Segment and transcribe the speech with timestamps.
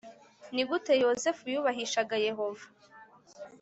[0.53, 2.65] Ni gute Yozefu yubahishaga Yehova